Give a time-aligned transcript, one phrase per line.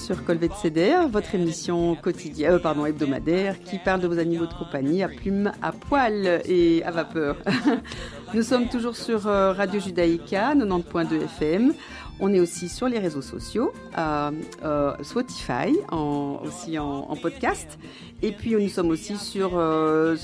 [0.00, 4.54] sur Colvet CDR, votre émission quotidienne, euh, pardon, hebdomadaire qui parle de vos animaux de
[4.54, 7.36] compagnie à plumes, à poil et à vapeur.
[8.34, 11.74] Nous sommes toujours sur euh, Radio Judaïka 90.2 FM.
[12.22, 14.30] On est aussi sur les réseaux sociaux, euh,
[14.62, 17.78] euh, Spotify, aussi en, podcast.
[18.20, 20.16] Et puis nous sommes aussi sur, euh.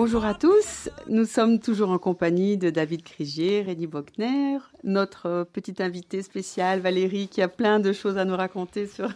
[0.00, 5.80] Bonjour à tous, nous sommes toujours en compagnie de David Crigier, Rédi Bockner, notre petite
[5.80, 9.08] invitée spéciale Valérie qui a plein de choses à nous raconter sur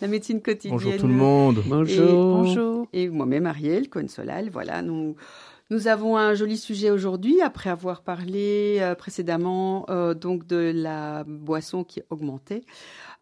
[0.00, 0.78] la médecine quotidienne.
[0.78, 1.62] Bonjour tout le monde.
[1.66, 2.36] Bonjour.
[2.36, 2.86] bonjour.
[2.92, 5.16] Et moi-même Ariel Cohen-Solal, voilà, nous,
[5.70, 11.24] nous avons un joli sujet aujourd'hui après avoir parlé euh, précédemment euh, donc de la
[11.26, 12.62] boisson qui augmentait.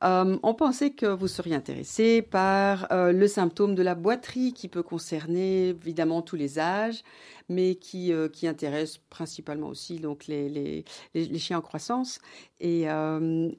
[0.05, 4.69] Euh, on pensait que vous seriez intéressé par euh, le symptôme de la boiterie qui
[4.69, 7.03] peut concerner évidemment tous les âges,
[7.49, 12.21] mais qui, euh, qui intéresse principalement aussi donc les, les, les, chiens en croissance.
[12.61, 12.87] Et,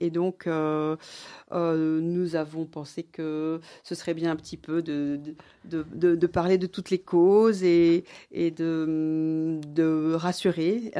[0.01, 5.19] et donc, nous avons pensé que ce serait bien un petit peu de,
[5.63, 10.91] de, de, parler de toutes les causes et, et de, de rassurer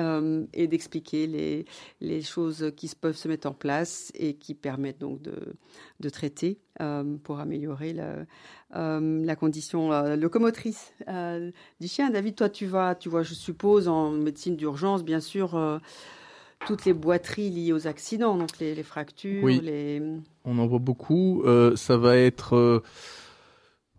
[0.54, 1.66] et d'expliquer les,
[2.00, 5.56] les choses qui peuvent se mettre en place et qui permettent donc de
[6.00, 8.26] de, traiter euh, pour améliorer la,
[8.76, 10.94] euh, la condition euh, locomotrice
[11.80, 12.10] du chien.
[12.10, 15.60] David, toi, tu vas, tu vois, je suppose, en médecine d'urgence, bien sûr,
[16.66, 19.62] toutes les boiteries liées aux accidents, donc les, fractures, oui.
[19.64, 20.02] les...
[20.46, 21.44] On en voit beaucoup.
[21.76, 22.82] ça va être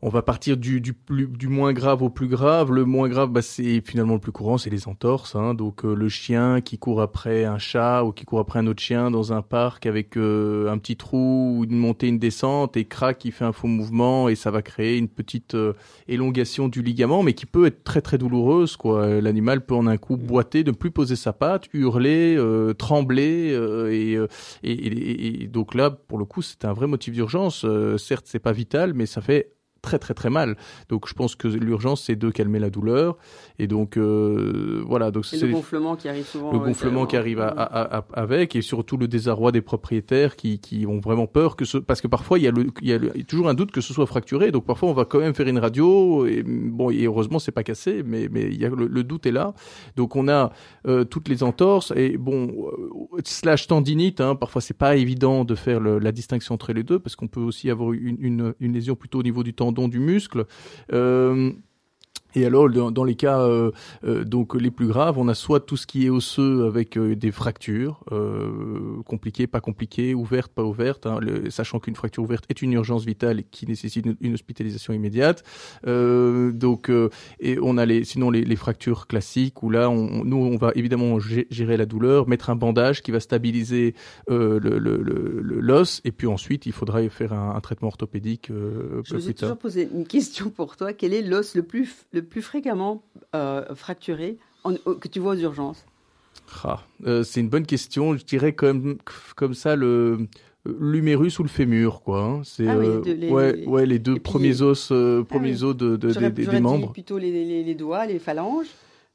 [0.03, 2.73] on va partir du, du, plus, du moins grave au plus grave.
[2.73, 5.37] Le moins grave, bah, c'est finalement le plus courant, c'est les entorses.
[5.37, 5.53] Hein.
[5.53, 8.81] Donc euh, le chien qui court après un chat ou qui court après un autre
[8.81, 13.19] chien dans un parc avec euh, un petit trou, une montée, une descente et craque,
[13.19, 15.75] qui fait un faux mouvement et ça va créer une petite euh,
[16.09, 18.79] élongation du ligament, mais qui peut être très très douloureuse.
[18.79, 22.39] Quoi, l'animal peut en un coup boiter, ne plus poser sa patte, hurler,
[22.79, 23.51] trembler
[23.91, 24.15] et,
[24.63, 27.67] et, et, donc là, pour le coup, c'est un vrai motif d'urgence.
[27.99, 29.53] certes, c'est pas vital, mais ça fait
[29.83, 30.57] très très très mal.
[30.89, 33.17] Donc je pense que l'urgence c'est de calmer la douleur
[33.59, 36.53] et donc euh, voilà donc c'est le gonflement qui arrive souvent.
[36.53, 41.27] Le gonflement qui arrive avec et surtout le désarroi des propriétaires qui, qui ont vraiment
[41.27, 43.55] peur que ce parce que parfois il y a le il y a, toujours un
[43.55, 46.43] doute que ce soit fracturé donc parfois on va quand même faire une radio et
[46.43, 49.55] bon et heureusement c'est pas cassé mais mais il y a le, doute est là
[49.97, 50.53] donc on a
[50.87, 55.55] euh, toutes les entorses et bon euh, slash tendinite hein, parfois c'est pas évident de
[55.55, 58.95] faire la distinction entre les deux parce qu'on peut aussi avoir une, une, une lésion
[58.95, 60.47] plutôt au niveau du tendon du muscle.
[60.93, 61.53] Euh,
[62.35, 63.71] et alors, dans, les cas euh,
[64.05, 67.17] euh, donc les plus graves, on a soit tout ce qui est osseux avec euh,
[67.17, 72.63] des fractures euh, compliquées, pas compliquées, ouvertes, pas ouvertes, hein, sachant qu'une fracture ouverte est
[72.63, 75.43] une urgence vitale qui nécessite une, hospitalisation immédiate.
[75.85, 76.91] donc,
[77.41, 80.73] et on a les, sinon les, les, fractures classiques où là, on, nous, on va
[80.75, 83.95] évidemment gérer la douleur, mettre un bandage qui va stabiliser
[84.29, 88.49] l'os, le, le, et puis ensuite, il faudra faire un, un traitement orthopédique.
[88.49, 90.93] Je vous ai toujours posé une question pour toi.
[90.93, 93.03] Quel est l'os le plus le plus fréquemment
[93.35, 95.85] euh, fracturé que tu vois aux urgences?
[96.65, 98.17] Ah, euh, C'est une bonne question.
[98.17, 98.99] Je dirais comme,
[99.37, 100.29] comme ça le
[100.67, 102.23] l'humérus ou le fémur, quoi.
[102.23, 102.41] Hein.
[102.45, 106.13] C'est ah euh, les, ouais, ouais, les deux premiers os, ah premiers os de, de,
[106.13, 106.93] des, des membres.
[106.93, 108.67] Plutôt les, doigts, les phalanges.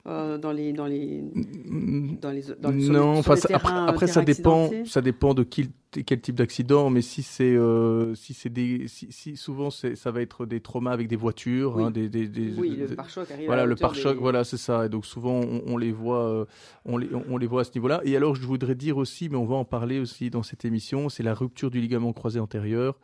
[0.07, 1.23] Euh, dans les dans les
[2.21, 5.71] dans les dans non enfin après, après ça dépend ça dépend de qui,
[6.05, 10.21] quel type d'accident mais si c'est euh, si c'est des si, si souvent ça va
[10.21, 13.47] être des traumas avec des voitures oui, hein, des, des, des, oui le pare-choc arrive
[13.47, 16.45] voilà à le pare-choc voilà c'est ça et donc souvent on, on les voit euh,
[16.85, 19.37] on les on les voit à ce niveau-là et alors je voudrais dire aussi mais
[19.37, 22.99] on va en parler aussi dans cette émission c'est la rupture du ligament croisé antérieur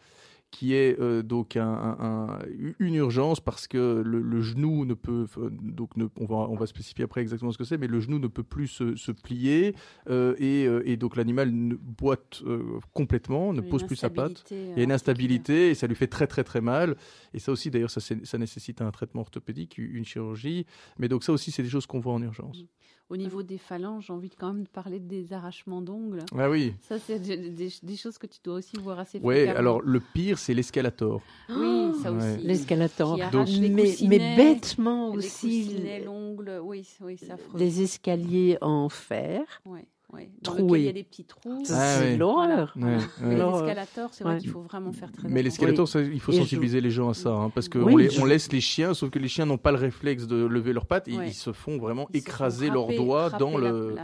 [0.52, 2.40] qui est euh, donc un, un,
[2.80, 5.26] une urgence parce que le, le genou ne peut
[5.62, 8.20] donc ne, on va on va spécifier après exactement ce que c'est mais le genou
[8.20, 9.76] ne peut plus se, se plier
[10.10, 14.44] euh, et, euh, et, donc l'animal boite euh, complètement ne pose plus sa patte.
[14.52, 16.96] il y a une instabilité et ça lui fait très très très mal.
[17.34, 20.66] Et ça aussi d'ailleurs ça, ça nécessite un traitement orthopédique une chirurgie.
[21.00, 22.66] Mais donc ça aussi c'est des choses qu'on voit en urgence
[23.12, 26.24] au niveau des phalanges, j'ai envie quand même de parler des arrachements d'ongles.
[26.38, 26.74] Ah oui.
[26.82, 30.54] Ça, c'est des, choses que tu dois aussi voir assez Oui, alors le pire, c'est
[30.54, 31.22] l'escalator.
[31.50, 32.38] oui, ça aussi.
[32.42, 33.18] L'escalator.
[33.18, 35.76] Mais, mais, bêtement aussi.
[36.06, 39.62] l'ongle, oui, oui, ça Les escaliers en fer.
[39.66, 39.86] Ouais.
[40.14, 40.30] Ouais.
[40.44, 40.80] Troué.
[40.80, 41.64] il y a des petits trous.
[41.70, 42.74] Ah, c'est l'horreur.
[42.76, 46.82] Ouais, Mais l'escalator, c'est vrai qu'il faut vraiment faire très Mais l'escalator, il faut sensibiliser
[46.82, 49.46] les gens à ça, hein, parce qu'on on laisse les chiens, sauf que les chiens
[49.46, 52.90] n'ont pas le réflexe de lever leurs pattes, et ils se font vraiment écraser leurs
[52.90, 53.96] doigts dans le.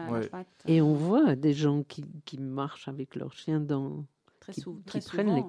[0.68, 4.06] et on voit des gens qui, qui marchent avec leurs chiens dans.
[4.39, 5.44] Très, qui, très prennent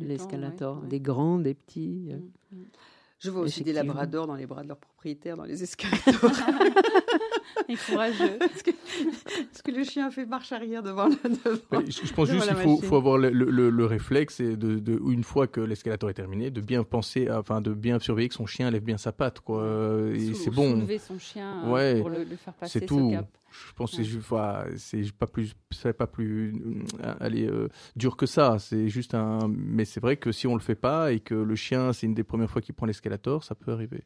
[0.00, 2.10] l'escalator, des grands, des petits.
[2.50, 2.64] Mm, mm.
[3.20, 6.12] Je vois aussi des labradors dans les bras de leurs propriétaires, dans les escalators.
[7.68, 8.38] Et courageux.
[8.40, 8.70] Est-ce que,
[9.62, 11.16] que, le chien fait marche arrière devant le.
[11.24, 15.00] Devant, je pense juste qu'il faut, faut, avoir le, le, le, réflexe, et de, de,
[15.08, 18.34] une fois que l'escalator est terminé, de bien penser, à, enfin, de bien surveiller que
[18.34, 19.64] son chien lève bien sa patte, quoi.
[20.14, 20.70] Et c'est bon.
[20.72, 23.10] Soulever son chien ouais, pour le, faire passer c'est tout.
[23.10, 23.26] cap.
[23.52, 24.02] Je pense que
[24.76, 26.54] c'est pas plus, c'est pas plus,
[27.04, 28.58] euh, allez, euh, dur que ça.
[28.58, 31.54] C'est juste un, mais c'est vrai que si on le fait pas et que le
[31.54, 34.04] chien, c'est une des premières fois qu'il prend l'escalator, ça peut arriver.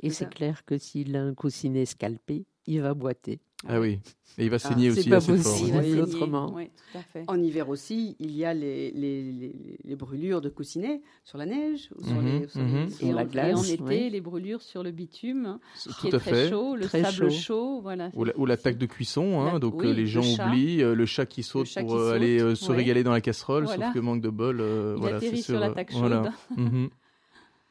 [0.00, 3.40] Et c'est clair que s'il a un coussinet scalpé, il va boiter.
[3.66, 3.98] Ah oui,
[4.36, 5.02] et il va ah, saigner aussi.
[5.02, 6.52] C'est pas possible autrement.
[6.54, 7.24] Oui, tout à fait.
[7.26, 9.52] En hiver aussi, il y a les, les,
[9.82, 12.88] les, brûlures de coussinets sur la neige, ou sur, mhm, les, sur, mhm.
[13.00, 13.68] et la glace.
[13.68, 15.58] Et en été, les brûlures sur le bitume,
[16.00, 17.80] qui est très chaud, le sable chaud.
[17.80, 18.12] voilà.
[18.14, 21.68] Ou l'attaque de cuisson, hein, donc euh, les gens oublient euh, le chat qui saute
[21.80, 24.58] pour euh, aller se régaler dans la casserole, sauf que manque de bol.
[24.60, 26.30] il voilà, atterrit sur l'attaque chaude.
[26.56, 26.90] Mhm.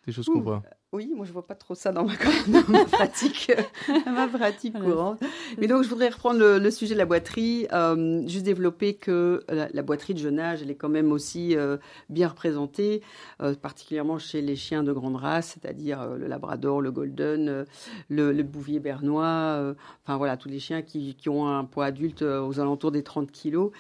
[0.06, 0.64] Des choses qu'on voit.
[0.94, 2.14] Oui, moi je vois pas trop ça dans ma,
[2.48, 3.52] dans ma pratique,
[4.06, 5.20] ma pratique courante.
[5.58, 9.82] Mais donc je voudrais reprendre le, sujet de la boiterie, euh, juste développer que la,
[9.82, 11.76] boiterie de jeune âge, elle est quand même aussi euh,
[12.10, 13.02] bien représentée,
[13.42, 17.66] euh, particulièrement chez les chiens de grande race, c'est-à-dire le Labrador, le Golden,
[18.08, 19.76] le, le, Bouvier bernois,
[20.06, 23.30] enfin voilà tous les chiens qui, qui, ont un poids adulte aux alentours des 30
[23.30, 23.72] kilos.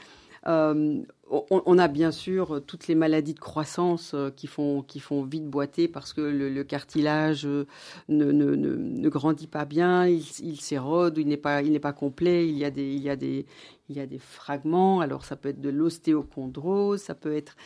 [0.48, 5.24] Euh, on, a bien sûr toutes les maladies de croissance euh, qui font, qui font
[5.24, 7.68] vite boiter parce que le, cartilage euh,
[8.08, 12.64] ne, ne, ne, grandit pas bien, il, s'érode, il n'est pas, pas complet, il y
[12.64, 13.46] a des, il y a des,
[13.90, 15.02] il y a des fragments.
[15.02, 17.58] Alors ça peut être de l'ostéochondrose, ça peut être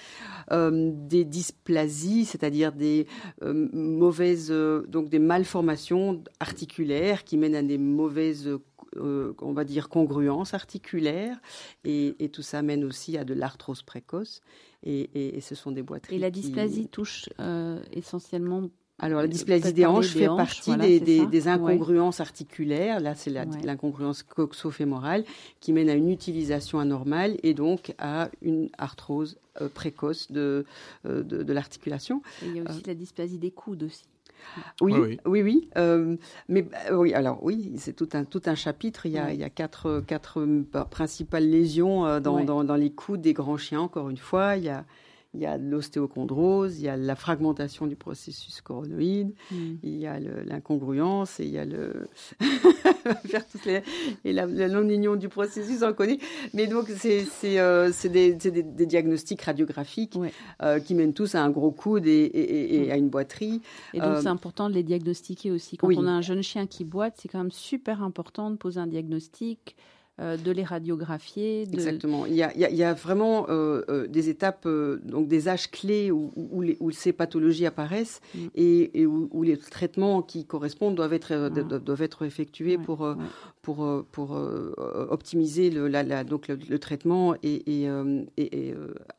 [0.50, 3.06] des dysplasies, c'est-à-dire des
[3.44, 4.52] mauvaises,
[4.88, 8.50] donc des malformations articulaires qui mènent à des mauvaises
[8.98, 11.38] euh, on va dire, congruence articulaire.
[11.84, 14.42] Et, tout ça mène aussi à de l'arthrose précoce.
[14.84, 16.12] Et, ce sont des boîtes.
[16.12, 18.70] Et la dysplasie touche euh, essentiellement
[19.04, 23.00] alors, la dysplasie des hanches fait partie des, incongruences articulaires.
[23.00, 25.24] Là, c'est l'incongruence coxofémorale
[25.60, 30.66] qui mène à une utilisation anormale et donc à une arthrose euh, précoce de,
[31.04, 32.22] de, l'articulation.
[32.44, 34.04] Il y a aussi la dysplasie des coudes aussi.
[34.82, 35.70] Oui, oui, oui.
[35.78, 36.16] Euh,
[36.50, 39.06] mais euh, oui, alors oui, c'est tout un tout un chapitre.
[39.06, 42.92] Il y a, il y a quatre quatre bah, principales lésions dans, dans, dans, les
[42.92, 43.82] coups des grands chiens.
[43.82, 44.86] Encore une fois, il y a
[45.34, 49.56] il y a l'ostéochondrose, il y a la fragmentation du processus coronoïde, mm.
[49.82, 52.08] il y a l'incongruence et il y a le
[53.26, 53.82] faire toutes les
[54.26, 56.20] et la, non-union du processus, on connaît.
[56.54, 57.26] Mais donc c'est
[57.60, 60.18] euh, des, des, des, diagnostics radiographiques
[60.62, 62.92] euh, qui mènent tous à un gros coude et, et, et mm.
[62.92, 63.62] à une boiterie.
[63.94, 65.78] Et donc euh, c'est important de les diagnostiquer aussi.
[65.78, 68.82] Quand on a un jeune chien qui boite, c'est quand même super important de poser
[68.82, 69.78] un diagnostic.
[70.22, 71.64] Euh, de les radiographier.
[71.64, 72.28] Exactement.
[72.28, 74.68] Il y a, il y a, vraiment euh, euh, des étapes,
[75.04, 78.48] donc des âges clés où, où, ces pathologies apparaissent mm.
[78.54, 83.16] et, où, les traitements qui correspondent doivent être, doivent être effectués pour,
[83.64, 84.32] pour, pour
[85.10, 88.74] optimiser le, la, donc le, traitement et, et,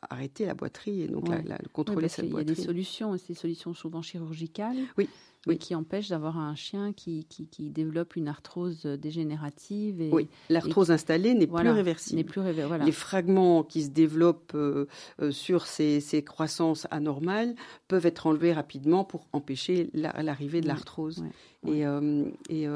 [0.08, 2.44] arrêter la boiterie et donc la, contrôler cette boiterie.
[2.44, 4.76] Il y a des solutions, ces solutions souvent chirurgicales.
[4.96, 5.08] Oui
[5.46, 5.58] oui.
[5.58, 10.00] qui empêche d'avoir un chien qui, qui, qui, développe une arthrose dégénérative.
[10.00, 12.24] Et, oui, l'arthrose installée n'est plus réversible.
[12.24, 12.84] plus voilà.
[12.84, 14.86] Les fragments qui se développent euh,
[15.20, 17.54] euh, sur ces, ces, croissances anormales
[17.88, 21.24] peuvent être enlevés rapidement pour empêcher l'arrivée de l'arthrose.
[21.66, 22.66] Et, euh, et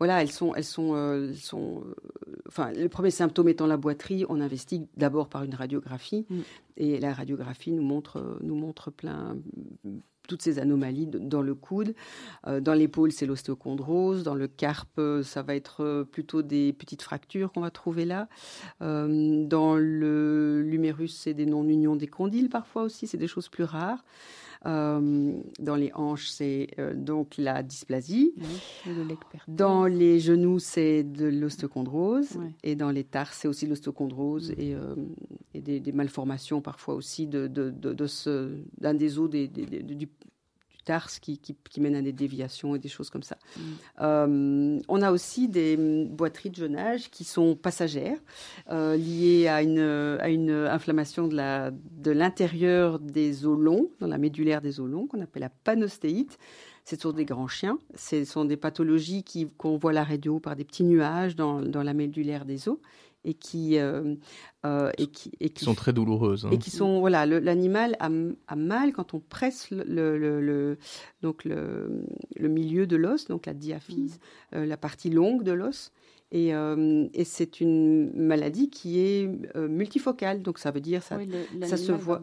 [0.00, 1.84] voilà, elles sont, elles sont, elles sont
[2.48, 6.40] enfin, le premier symptôme étant la boiterie, on investigue d'abord par une radiographie, mm.
[6.78, 9.36] et la radiographie nous montre, nous montre plein,
[10.30, 11.94] toutes ces anomalies dans le coude.
[12.46, 14.22] Euh, dans l'épaule, c'est l'ostéochondrose.
[14.22, 18.28] Dans le carpe, ça va être euh, plutôt des petites fractures qu'on va trouver là.
[18.80, 23.08] Euh, dans le l'humérus, c'est des non-unions des condyles parfois aussi.
[23.08, 24.04] C'est des choses plus rares.
[24.66, 28.34] Euh, dans les hanches, c'est euh, donc la dysplasie.
[29.48, 32.38] dans les genoux, c'est de l'ostéochondrose.
[32.62, 34.94] Et dans les tarses, c'est aussi l'ostéochondrose et, euh,
[35.54, 40.08] et des, malformations parfois aussi de, de, de, ce, d'un des os des, du
[41.20, 43.36] qui, qui, mènent à des déviations et des choses comme ça.
[43.56, 43.60] Mm.
[44.00, 48.18] Euh, on a aussi des boiteries de jeune âge qui sont passagères,
[48.70, 54.08] euh, liées à une, à une inflammation de, la, de l'intérieur des os longs, dans
[54.08, 56.38] la médulaire des os longs, qu'on appelle la panostéite.
[56.84, 57.78] Ce sont des grands chiens.
[57.94, 61.60] Ce sont des pathologies qui, qu'on voit à la radio par des petits nuages dans,
[61.60, 62.78] dans la médulaire des os
[63.24, 66.50] et qui et qui et qui sont très douloureuses hein.
[66.52, 68.08] et qui sont voilà l'animal a,
[68.48, 69.84] a, mal quand on presse le,
[70.16, 70.78] le, le
[71.20, 72.04] donc le,
[72.36, 74.18] le, milieu de l'os donc la diaphyse
[74.52, 74.62] mmh.
[74.62, 75.92] la partie longue de l'os
[76.32, 81.18] et, euh, et c'est une maladie qui est euh, multifocale, donc ça veut dire ça,
[81.62, 82.20] ça se voit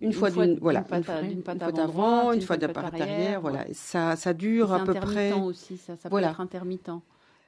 [0.00, 3.66] une, fois d'une voilà, une, patte avant, une, fois de patte arrière, voilà.
[3.72, 5.34] Ça, ça dure à peu près.
[5.34, 6.28] aussi, ça, ça voilà.
[6.28, 6.90] peut être intermittent.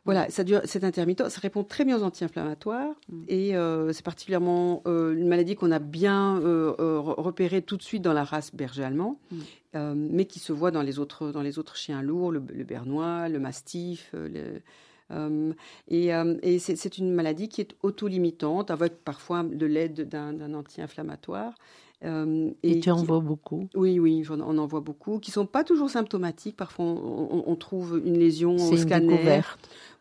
[0.04, 3.24] Voilà, ça dure, c'est intermittent, ça répond très bien aux anti-inflammatoires mm.
[3.28, 8.24] et euh, c'est particulièrement une maladie qu'on a bien repérée tout de suite dans la
[8.24, 9.94] race berger allemand, mm.
[9.94, 13.28] mais qui se voit dans les autres, dans les autres chiens lourds, le, le bernois,
[13.28, 14.62] le mastif, le,
[15.10, 15.52] euh,
[15.88, 21.54] et, euh, et c'est une maladie qui est auto-limitante, avec parfois de l'aide d'un anti-inflammatoire.
[22.04, 25.64] Euh, et, tu en vois beaucoup Oui, oui, on en voit beaucoup, qui sont pas
[25.64, 26.56] toujours symptomatiques.
[26.56, 29.40] Parfois, on, trouve une lésion au scanner.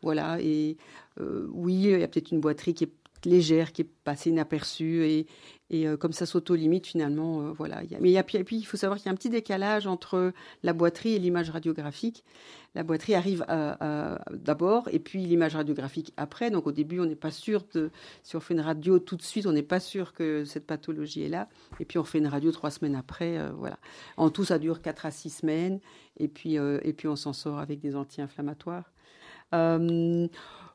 [0.04, 0.78] Voilà, et
[1.20, 2.92] oui, il y a peut-être une boiterie qui est
[3.26, 5.28] légère, qui est passée inaperçue, et,
[5.70, 7.82] et euh, comme ça s'auto-limite finalement, euh, voilà.
[8.00, 10.32] mais il y a, puis, il faut savoir qu'il y a un petit décalage entre
[10.64, 12.24] la boiterie et l'image radiographique.
[12.76, 13.44] La boiterie arrive
[14.32, 16.52] d'abord et puis l'image radiographique après.
[16.52, 17.90] Donc au début, on n'est pas sûr de,
[18.22, 21.24] si on fait une radio tout de suite, on n'est pas sûr que cette pathologie
[21.24, 21.50] est là.
[21.80, 23.80] Et puis on fait une radio trois semaines après, euh, voilà.
[24.16, 25.80] En tout, ça dure quatre à six semaines
[26.18, 28.92] et puis et puis on s'en sort avec des anti-inflammatoires.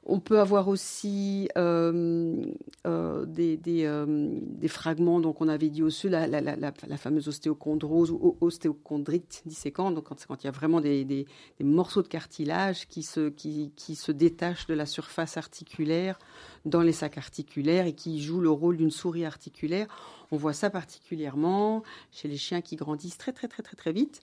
[0.05, 2.45] On peut avoir aussi euh,
[2.89, 9.43] euh, des, euh, des, fragments, donc on avait dit aussi la, fameuse ostéochondrose ou ostéochondrite
[9.47, 11.27] disséquante, donc quand, il y a vraiment des,
[11.61, 16.19] morceaux de cartilage qui se, qui se détachent de la surface articulaire
[16.65, 19.87] dans les sacs articulaires et qui jouent le rôle d'une souris articulaire.
[20.33, 24.21] On voit ça particulièrement chez les chiens qui grandissent très très très très très vite.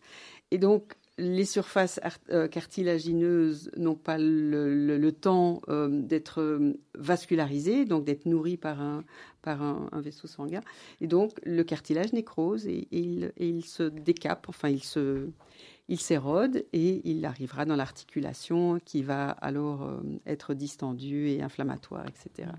[0.51, 1.99] Et donc les surfaces
[2.31, 9.03] euh, cartilagineuses n'ont pas le, temps euh, d'être euh, vascularisées, donc d'être nourries par un,
[9.41, 10.61] par un, vaisseau sanguin.
[11.01, 15.27] Et donc, le cartilage nécrose et, il, se décape, enfin, il se,
[15.89, 22.49] il s'érode et il arrivera dans l'articulation qui va alors être distendue et inflammatoire, etc.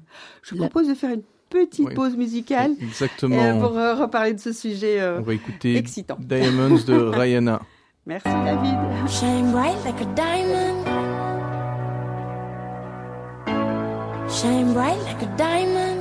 [0.42, 3.60] Je vous propose de faire une petite pause musicale Exactement.
[3.60, 6.18] pour reparler de ce sujet On va écouter excitant.
[6.20, 7.62] Diamonds de Rihanna.
[8.10, 8.74] Merci David.
[9.08, 10.82] Shine bright like a diamond.
[14.28, 15.99] Shine bright like a diamond.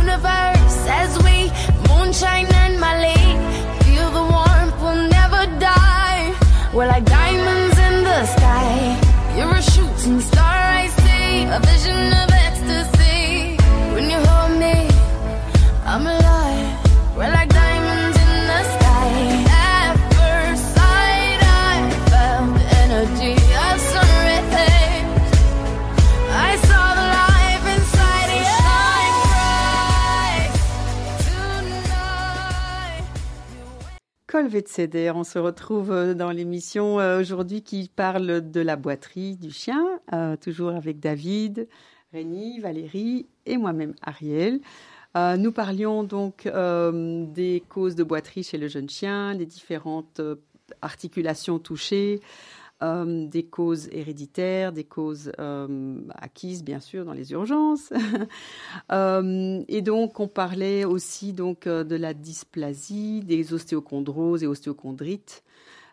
[0.00, 1.36] universe as we
[1.88, 3.26] moonshine and Malay.
[3.84, 6.34] Feel the warmth, we'll never die.
[6.74, 8.72] We're like diamonds in the sky.
[9.36, 11.44] You're a shooting star, I see.
[11.56, 12.27] A vision of
[35.14, 39.84] On se retrouve euh, dans l'émission euh, aujourd'hui qui parle de la boiterie du chien,
[40.14, 41.68] euh, toujours avec David,
[42.14, 44.60] Rémi, Valérie et moi-même Ariel.
[45.14, 50.22] nous parlions donc des causes de boiterie chez le jeune chien, des différentes
[50.80, 52.20] articulations touchées,
[52.80, 55.32] des causes héréditaires, des causes
[56.10, 57.92] acquises bien sûr dans les urgences.
[58.90, 65.42] et donc on parlait aussi donc de la dysplasie, des ostéochondroses et ostéochondrites.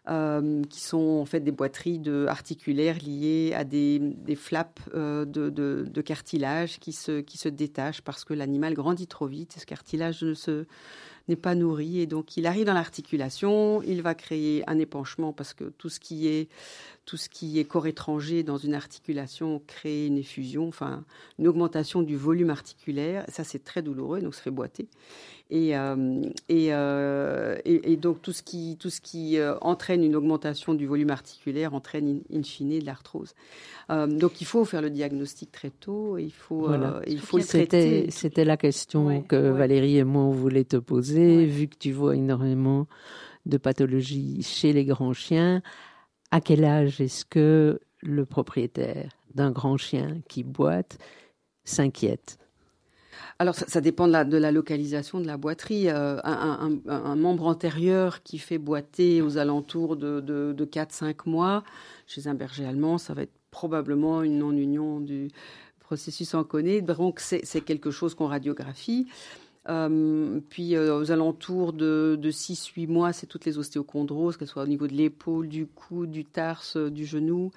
[0.08, 6.02] Euh, qui sont en fait des boiteries articulaires liées à des, des flaps euh, de,
[6.02, 10.22] cartilage qui se, qui se détachent parce que l'animal grandit trop vite et ce cartilage
[10.22, 10.68] ne se
[11.28, 15.54] n'est pas nourri et donc il arrive dans l'articulation, il va créer un épanchement parce
[15.54, 16.50] que tout ce qui est
[17.06, 21.04] tout ce qui est corps étranger dans une articulation crée une effusion, enfin
[21.38, 23.26] une augmentation du volume articulaire.
[23.30, 24.88] Ça c'est très douloureux, donc ça fait boiter.
[25.52, 30.16] Et, euh, euh, et, et, donc tout ce qui, tout ce qui euh, entraîne une
[30.16, 33.36] augmentation du volume articulaire entraîne in, fine de l'arthrose.
[33.90, 36.68] donc il faut faire le diagnostic très tôt, il faut,
[37.06, 38.10] il faut le traiter.
[38.10, 42.16] C'était la question que Valérie et moi on voulait te poser, vu que tu vois
[42.16, 42.88] énormément
[43.46, 45.62] de pathologies chez les grands chiens.
[46.32, 50.98] À quel âge est-ce que le propriétaire d'un grand chien qui boite
[51.66, 52.40] s'inquiète
[53.38, 55.90] alors, ça, dépend de la, de localisation de la boiterie.
[55.90, 61.64] Euh, un, membre antérieur qui fait boiter aux alentours de, de, 4-5 mois,
[62.08, 65.30] chez un berger allemand, ça va être probablement une non-union du
[65.80, 66.82] processus en connaît.
[66.82, 69.08] Donc, c'est quelque chose qu'on radiographie.
[69.68, 74.64] Euh, puis euh, aux alentours de, de 6-8 mois, c'est toutes les ostéochondroses, qu'elles soient
[74.64, 77.52] au niveau de l'épaule, du cou, du tarse, du genou.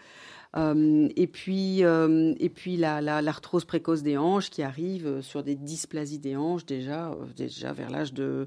[0.57, 5.57] Euh, et puis, euh, et puis l'arthrose la, précoce des hanches qui arrive sur des
[5.57, 8.47] dysplasies des hanches déjà, euh, déjà vers l'âge de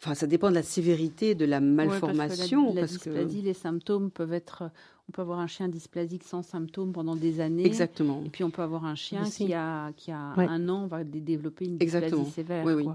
[0.00, 2.72] Enfin, ça dépend de la sévérité de la malformation.
[2.72, 4.70] la, dysplasie, les symptômes peuvent être.
[5.08, 7.66] On peut avoir un chien dysplasique sans symptômes pendant des années.
[7.66, 8.22] Exactement.
[8.24, 11.64] Et puis on peut avoir un chien qui a, qui a un an va développer
[11.64, 12.30] une dysplasie Exactement.
[12.30, 12.64] sévère.
[12.64, 12.88] Oui, oui.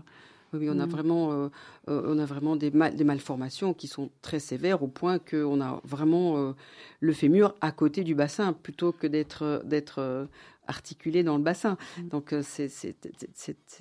[0.54, 0.90] Oui, on a mm.
[0.90, 1.50] vraiment, euh,
[1.90, 5.82] euh, on a vraiment des, des, malformations qui sont très sévères au point qu'on a
[5.84, 6.52] vraiment euh,
[7.00, 10.28] le fémur à côté du bassin plutôt que d'être d'être
[10.68, 11.78] articulé dans le bassin.
[12.04, 12.70] Donc c'est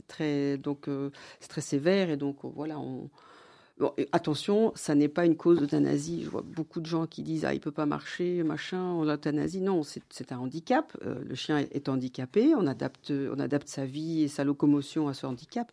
[0.09, 0.89] très donc
[1.41, 3.11] c'est très sévère et donc voilà on
[3.79, 6.23] Bon, attention, ça n'est pas une cause d'euthanasie.
[6.23, 9.61] Je vois beaucoup de gens qui disent ah il peut pas marcher, machin, l'euthanasie.
[9.63, 10.97] Non, c'est un handicap.
[11.03, 12.55] le chien est handicapé.
[12.55, 15.73] On adapte, on adapte sa vie et sa locomotion à ce handicap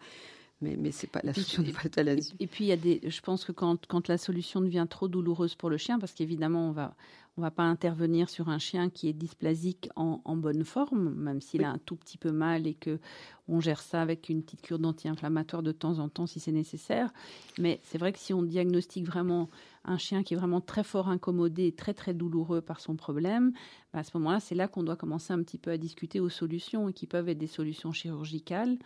[0.61, 2.35] mais, mais ce n'est pas la solution de l'euthanasie.
[2.39, 5.07] Et, puis, il y a des, je pense que quand, quand la solution devient trop
[5.07, 6.95] douloureuse pour le chien, parce qu'évidemment, on va,
[7.37, 11.39] on va pas intervenir sur un chien qui est dysplasique en, en bonne forme, même
[11.39, 12.99] s'il a un tout petit peu mal et que
[13.47, 17.11] on gère ça avec une petite cure d'anti-inflammatoire de temps en temps si c'est nécessaire.
[17.57, 19.49] Mais c'est vrai que si on diagnostique vraiment
[19.85, 23.53] un chien qui est vraiment très fort incommodé, très très douloureux par son problème,
[23.93, 26.29] bah, à ce moment-là, c'est là, qu'on doit commencer un petit peu à discuter aux
[26.29, 28.77] solutions et qui peuvent être des solutions chirurgicales.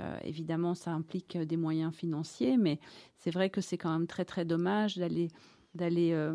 [0.00, 2.80] Euh, évidemment, ça implique des moyens financiers, mais
[3.16, 5.28] c'est vrai que c'est quand même très très dommage d'aller
[5.74, 6.32] d'aller euh,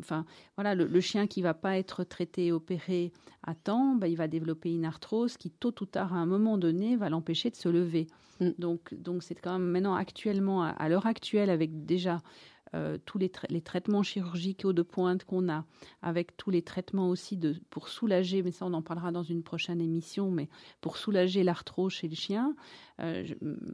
[0.00, 3.12] enfin voilà le, chien qui va pas être traité et opéré
[3.44, 6.58] à temps bah, il va développer une arthrose qui tôt ou tard à un moment
[6.58, 8.08] donné va l'empêcher de se lever
[8.40, 8.50] mm.
[8.58, 12.22] donc donc c'est quand même maintenant actuellement à l'heure actuelle avec déjà
[12.74, 15.64] euh, tous les, les, traitements chirurgicaux de pointe qu'on a,
[16.02, 19.42] avec tous les traitements aussi de, pour soulager, mais ça on en parlera dans une
[19.42, 20.48] prochaine émission, mais
[20.80, 22.54] pour soulager l'arthrose chez le chien,
[23.00, 23.24] euh,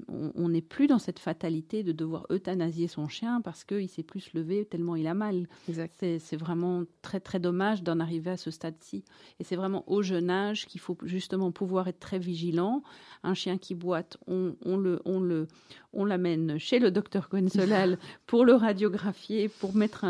[0.09, 4.33] on n'est plus dans cette fatalité de devoir euthanasier son chien parce qu'il s'est plus
[4.33, 5.47] levé tellement il a mal.
[5.69, 9.05] C'est vraiment très très dommage d'en arriver à ce stade-ci.
[9.39, 12.83] Et c'est vraiment au jeune âge qu'il faut justement pouvoir être très vigilant.
[13.23, 15.49] Un chien qui boite, on, le, on le,
[15.93, 18.55] on l'amène chez le docteur Cohen-Solal pour le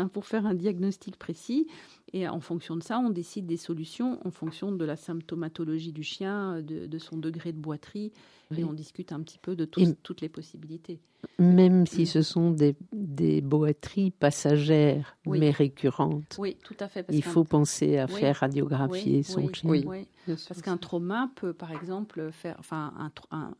[0.09, 1.67] pour faire un diagnostic précis.
[2.13, 6.03] Et en fonction de ça, on décide des solutions en fonction de la symptomatologie du
[6.03, 8.11] chien, de son degré de boiterie
[8.57, 10.99] et on discute un petit peu de toutes les possibilités.
[11.39, 16.35] Même si ce sont des, des boiteries passagères, mais récurrentes.
[16.39, 17.05] Oui, tout à fait.
[17.09, 19.69] il faut penser à faire radiographier son chien.
[19.69, 22.93] Oui, parce qu'un trauma peut, par exemple, faire, enfin,
[23.31, 23.53] un,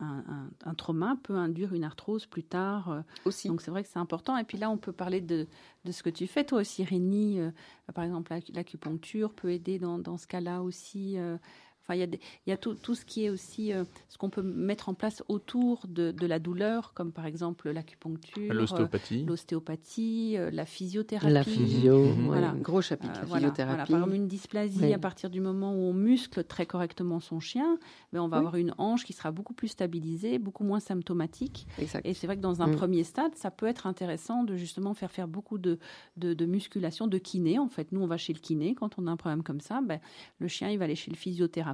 [0.65, 2.91] un, trauma peut induire une arthrose plus tard.
[2.91, 3.47] Euh, aussi.
[3.47, 4.37] Donc c'est vrai que c'est important.
[4.37, 5.47] Et puis là, on peut parler de,
[5.85, 7.39] de ce que tu fais, toi aussi, Rémi.
[7.39, 7.51] Euh,
[7.93, 11.17] par exemple, l'acupuncture peut aider dans, dans ce cas-là aussi.
[11.17, 11.37] Euh,
[11.83, 14.87] Enfin, il y a, tout, tout, ce qui est aussi euh, ce qu'on peut mettre
[14.87, 20.51] en place autour de, de la douleur, comme par exemple l'acupuncture, l'ostéopathie, euh, l'ostéopathie, euh,
[20.51, 21.33] la physiothérapie.
[21.33, 22.25] La physio, mhm.
[22.27, 22.53] voilà.
[22.53, 23.19] gros chapitre.
[23.21, 23.91] la physiothérapie.
[23.91, 27.79] Par exemple, une dysplasie, à partir du moment où on muscle très correctement son chien,
[28.13, 31.65] mais ben, on va avoir une hanche qui sera beaucoup plus stabilisée, beaucoup moins symptomatique.
[31.79, 32.05] Exact.
[32.05, 32.75] Et c'est vrai que dans un mm.
[32.75, 35.79] premier stade, ça peut être intéressant de justement faire faire beaucoup de,
[36.17, 37.57] de, de, musculation, de kiné.
[37.57, 39.81] En fait, nous, on va chez le kiné quand on a un problème comme ça.
[39.81, 39.99] Ben,
[40.37, 41.70] le chien, il va aller chez le physiothérapeute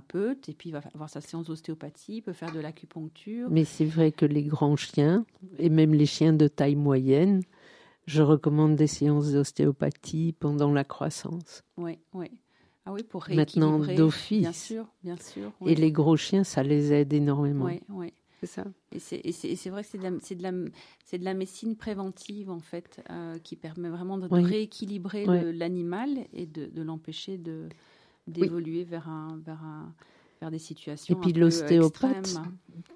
[0.47, 3.49] et puis il va avoir sa séance d'ostéopathie, peut faire de l'acupuncture.
[3.49, 5.25] Mais c'est vrai que les grands chiens,
[5.59, 7.41] et même les chiens de taille moyenne,
[8.05, 11.63] je recommande des séances d'ostéopathie pendant la croissance.
[11.77, 12.31] Oui, oui.
[12.85, 14.39] Ah oui, pour Maintenant d'office.
[14.39, 15.51] Bien sûr, bien sûr.
[15.65, 17.65] Et les gros chiens, ça les aide énormément.
[17.65, 18.13] Oui, oui.
[18.39, 18.65] C'est ça.
[18.91, 20.03] Et c'est vrai que c'est de,
[20.43, 20.71] la, de,
[21.11, 26.81] de, la médecine préventive, en fait, euh, qui permet vraiment de, rééquilibrer l'animal et de,
[26.81, 27.37] l'empêcher
[28.27, 29.93] d'évoluer vers, un, vers, un,
[30.41, 31.15] vers des situations.
[31.15, 32.39] Et puis l'ostéopathe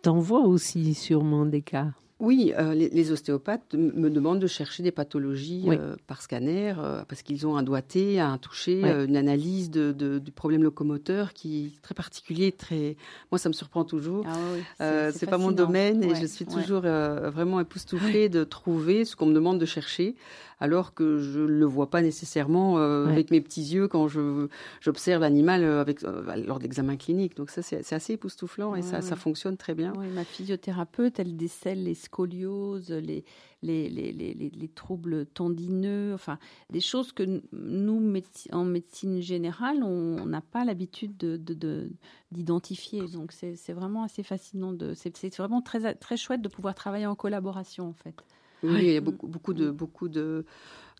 [0.01, 1.93] t'envoie aussi sûrement des cas.
[2.21, 7.23] Oui, euh, les, ostéopathes me demandent de chercher des pathologies euh, par scanner euh, parce
[7.23, 11.95] qu'ils ont un doigté, un toucher, une analyse de, du problème locomoteur qui est très
[11.95, 12.95] particulier, très.
[13.31, 14.23] Moi, ça me surprend toujours.
[14.79, 19.25] Ah c'est pas mon domaine et je suis toujours vraiment époustouflée de trouver ce qu'on
[19.25, 20.15] me demande de chercher
[20.59, 24.07] alors que je ne le vois pas nécessairement avec mes petits yeux quand
[24.79, 27.35] j'observe l'animal avec lors d'examens cliniques.
[27.35, 29.93] Donc ça, c'est assez époustouflant et ça, ça fonctionne très bien.
[29.97, 33.23] Oui, ma physiothérapeute, elle décèle les scolioses, les,
[33.63, 36.37] les, les, les, les, troubles tendineux, enfin
[36.69, 38.21] des choses que nous,
[38.51, 41.15] en médecine générale, on n'a pas l'habitude
[42.31, 43.01] d'identifier.
[43.01, 44.75] De, de, Donc c'est vraiment assez fascinant.
[44.93, 48.15] C'est vraiment très, très chouette de pouvoir travailler en collaboration en fait.
[48.63, 50.45] Oui, il y a beaucoup, beaucoup de, beaucoup de,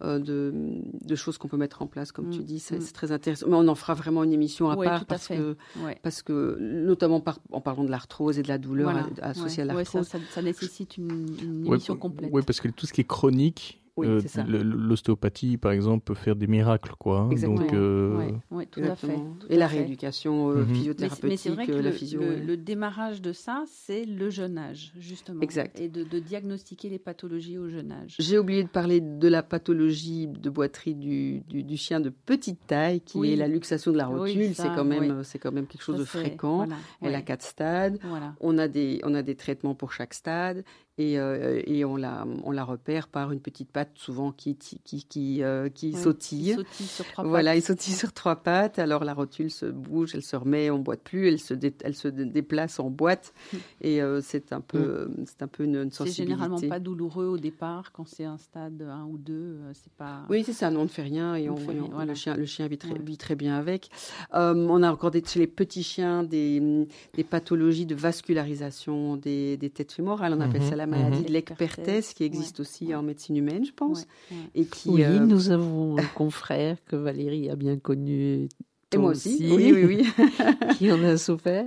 [0.02, 2.60] de, de, choses qu'on peut mettre en place, comme tu mm, dis.
[2.60, 2.92] C'est mm.
[2.94, 3.48] très intéressant.
[3.48, 5.56] Mais on en fera vraiment une émission à part parce, que,
[6.02, 10.08] parce que, notamment par, en parlant de l'arthrose et de la douleur associée à l'arthrose.
[10.08, 12.30] Ça, ça, nécessite une, une émission complète.
[12.34, 14.22] Oui, parce que tout ce qui est chronique, euh,
[14.64, 17.22] l'ostéopathie, par exemple, peut faire des miracles, quoi.
[17.22, 17.36] Hein.
[17.42, 18.32] Donc, euh,
[18.72, 19.20] tout à fait.
[19.50, 20.76] et la rééducation euh, mhm.
[20.76, 22.22] physiothérapeutique, mais, c'est vrai que la physio.
[22.22, 25.42] Le, démarrage de ça, c'est le jeune âge, justement.
[25.42, 25.80] Exact.
[25.80, 28.16] Et de, diagnostiquer les pathologies au jeune âge.
[28.20, 33.02] J'ai oublié de parler de la pathologie de boiterie du, du, chien de petite taille,
[33.02, 34.54] qui est la luxation de la rotule.
[34.54, 36.68] c'est quand même, c'est quand même quelque chose de fréquent.
[37.02, 38.00] Elle a quatre stades.
[38.40, 40.64] On a des, on a des traitements pour chaque stade
[41.02, 44.80] et, euh, et, on, la, on la repère par une petite patte souvent qui, qui,
[45.06, 46.54] qui, euh, qui sautille.
[46.54, 48.80] sautille sur trois voilà, il sautille sur trois pattes.
[48.80, 52.08] Alors la rotule se bouge, elle se remet, on boite plus, elle se, elle se
[52.08, 53.34] déplace en boîte.
[53.82, 55.26] Et euh, c'est un peu, hmm.
[55.26, 56.24] c'est un peu une, une sensibilité.
[56.24, 59.58] C'est généralement pas douloureux au départ quand c'est un stade 1 ou 2.
[59.74, 60.26] c'est pas.
[60.30, 61.58] Oui, c'est ça, on ne fait rien et on,
[62.06, 63.90] le chien, le chien vit très, vit très bien avec.
[64.34, 69.70] on a encore des, chez les petits chiens des, des pathologies de vascularisation des, des
[69.70, 70.34] têtes fémorales.
[70.34, 70.70] On appelle mhm.
[70.70, 71.26] ça la maladie mhm.
[71.26, 74.08] de l'Ecpertès, qui existe aussi en médecine humaine, je pense.
[74.56, 78.50] Et qui, oui, euh, nous avons un confrère que Valérie a bien connu.
[78.94, 79.38] Et moi aussi.
[79.52, 80.26] Oui, oui, oui.
[80.78, 81.66] qui en a souffert.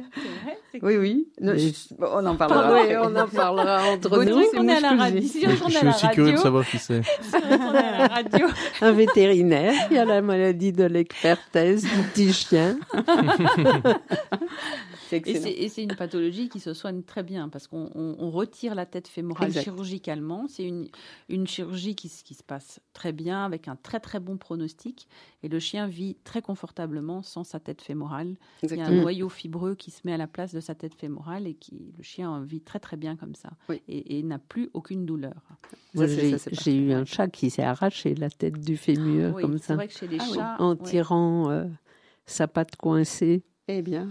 [0.83, 1.29] Oui, oui.
[1.99, 3.03] on en parlera.
[3.03, 4.43] on en parlera entre nous.
[4.57, 5.21] On est à la radio.
[5.23, 7.01] je suis aussi curieux de savoir qui c'est.
[8.83, 12.77] Un vétérinaire qui a la maladie de l'expertise du petit chien.
[15.13, 19.53] Et c'est une pathologie qui se soigne très bien parce qu'on retire la tête fémorale
[19.53, 20.47] chirurgicalement.
[20.49, 20.89] C'est une,
[21.29, 25.09] une chirurgie qui, qui, se passe très bien avec un très très bon pronostic
[25.43, 28.37] et le chien vit très confortablement sans sa tête fémorale.
[28.63, 30.95] Il y a un noyau fibreux qui se met à la place de sa tête
[30.95, 33.51] fémorale et qui le chien vit très très bien comme ça
[33.89, 35.43] et, n'a plus aucune douleur.
[35.95, 39.75] J'ai eu un chat qui s'est arraché la tête du fémur comme ça.
[39.75, 41.65] Vrai que chez les ah chats, en tirant euh,
[42.27, 43.43] sa patte coincée.
[43.69, 44.11] Eh bien,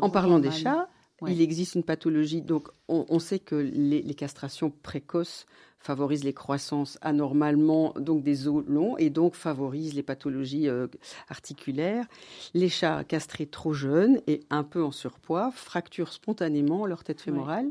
[0.00, 0.88] en parlant des chats,
[1.26, 2.42] il existe une pathologie.
[2.42, 5.46] Donc, on, sait que les, castrations précoces
[5.78, 10.86] favorisent les croissances anormalement, donc des os longs, et donc favorisent les pathologies euh,
[11.28, 12.06] articulaires.
[12.54, 17.68] Les chats castrés trop jeunes et un peu en surpoids fracturent spontanément leur tête fémorale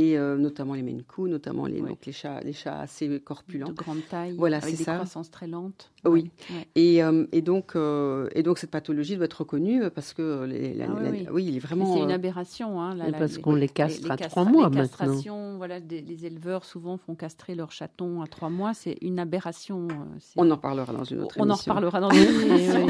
[0.00, 3.68] et euh, notamment les Maine notamment les, donc les, chats, les chats assez corpulents.
[3.68, 5.90] De grande taille, voilà, avec des croissances très lentes.
[6.06, 6.30] Oui,
[6.74, 10.80] et, euh, et, donc, euh, et donc cette pathologie doit être reconnue parce que les,
[10.80, 10.88] ah
[11.32, 11.94] oui, il est vraiment...
[11.94, 12.80] C'est une aberration.
[12.80, 15.56] Hein, parce qu'on les castre à trois mois maintenant.
[15.58, 19.88] Voilà, les éleveurs souvent font castrer leurs chatons à trois mois, c'est une aberration.
[20.36, 21.44] On en parlera dans une autre émission.
[21.44, 22.86] On en reparlera dans une autre émission.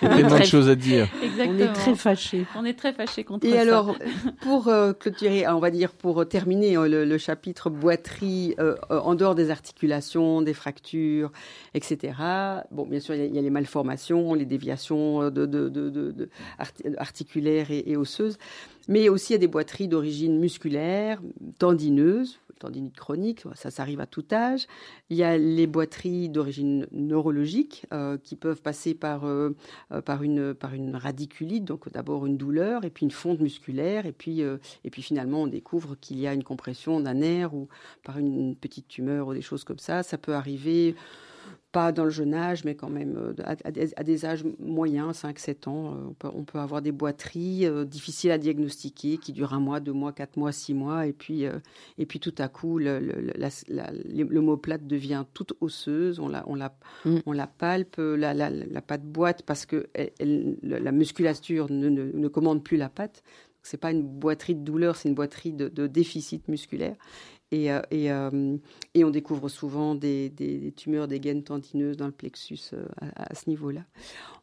[0.00, 1.08] Il y a tellement de choses à dire.
[1.40, 2.46] On est très fâchés.
[2.56, 3.56] On est très fâchés contre Et ça.
[3.56, 3.96] Et alors,
[4.40, 9.50] pour clôturer, on va dire pour terminer le, chapitre boiterie, euh, euh, en dehors des
[9.50, 11.32] articulations, des fractures,
[11.74, 12.14] etc.
[12.70, 16.28] Bon, bien sûr, il y a, les malformations, les déviations euh, de, de,
[16.96, 18.38] articulaires et, et, osseuses,
[18.88, 21.20] mais aussi il y a des boiteries d'origine musculaire,
[21.58, 24.66] tendineuse, tendinite chronique, ça, ça arrive à tout âge.
[25.10, 29.50] Il y a les boiteries d'origine neurologique euh, qui peuvent passer par, euh,
[29.92, 34.06] euh, par, une, par une radiculite, donc d'abord une douleur, et puis une fonte musculaire,
[34.06, 37.68] et puis, et puis finalement on découvre qu'il y a une compression d'un nerf ou
[38.04, 40.02] par une petite tumeur ou des choses comme ça.
[40.02, 40.94] Ça peut arriver
[41.70, 44.44] pas dans le jeune âge, mais quand même euh, à, à des, à des âges
[44.58, 45.92] moyens, 5-7 ans.
[45.94, 49.60] euh, On peut, on peut avoir des boiteries euh, difficiles à diagnostiquer, qui durent un
[49.60, 51.58] mois, deux mois, quatre mois, six mois, et puis, euh,
[51.98, 56.28] et puis tout à coup, le, le, le- la- la- l'omoplate devient toute osseuse, on
[56.28, 57.18] la, on la, Mm.
[57.26, 61.88] on la palpe, la, la, la pâte boite, parce que elle- elle- la musculature ne,
[61.88, 63.22] ne, ne commande plus la pâte.
[63.62, 66.96] C'est pas une boiterie de douleur, c'est une boiterie de, de déficit musculaire.
[67.50, 68.56] Et, euh, euh,
[68.94, 72.84] et on découvre souvent des, tumeurs des gaines tendineuses dans le plexus euh,
[73.16, 73.80] à, ce niveau-là.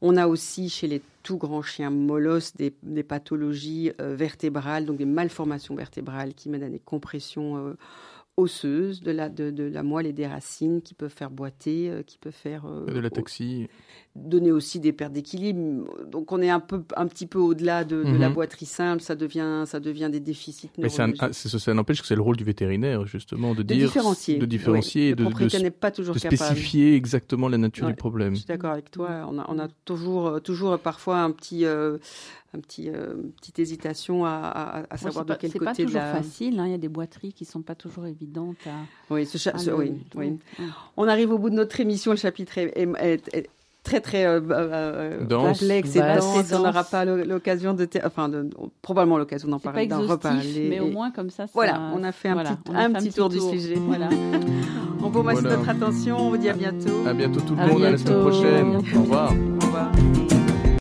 [0.01, 2.71] On a aussi chez les tout grands chiens molosses des,
[3.03, 7.75] pathologies vertébrales, donc des malformations vertébrales qui mènent à des compressions
[8.37, 12.03] osseuses de la, de, de la moelle et des racines qui peuvent faire boiter, euh,
[12.03, 13.67] qui peuvent faire euh, De la taxi.
[14.15, 15.87] donner aussi des pertes d'équilibre.
[16.05, 18.35] Donc on est un peu, un petit peu au-delà de, de la Mhm.
[18.35, 19.01] boiterie simple.
[19.01, 21.23] Ça devient, ça devient des déficits Mais un- neurologiques.
[21.23, 23.87] ah, ça n'empêche que c'est le rôle du vétérinaire, justement, de, de dire.
[23.87, 25.15] différencier, De différencier, Oui.
[25.15, 26.35] de, Le de, propriétaire n'est pas toujours de capable.
[26.37, 27.93] spécifier exactement la nature Ouais.
[27.93, 28.33] du problème.
[28.33, 29.25] Je suis d'accord avec toi.
[29.31, 31.97] On a, on a toujours, toujours parfois un petit, euh,
[32.55, 35.65] un petit, euh, petite hésitation à, à- à savoir c'est de pas- quel C'est côté
[35.71, 36.13] pas de toujours la.
[36.13, 36.59] facile.
[36.59, 36.65] hein.
[36.65, 39.13] Il y a des boiteries qui sont pas toujours évidentes à.
[39.13, 40.25] Oui, ce cha- à ce- le- oui, oui.
[40.59, 40.65] Ouais.
[40.97, 42.11] On arrive au bout de notre émission.
[42.11, 43.49] Le chapitre est, est- est- est
[43.83, 45.59] très très euh, euh, Dense.
[45.59, 46.21] complexe et Vaste.
[46.27, 46.51] dense.
[46.53, 48.49] On n'aura pas l'o- l'occasion de, enfin, de-
[48.81, 50.67] probablement l'occasion d'en C'est pas parler, d'en reparler.
[50.69, 51.45] mais au moins comme ça.
[51.45, 53.75] ça- Voilà, on a fait un voilà, petit, un fait petit tour du sujet.
[53.75, 54.09] Voilà.
[55.03, 55.57] On vous remercie Voilà.
[55.57, 56.17] de votre attention.
[56.17, 57.05] On vous dit à bientôt.
[57.05, 58.75] À bientôt tout le À monde, à la semaine prochaine.
[58.75, 59.31] Au revoir.
[59.31, 59.91] Au revoir.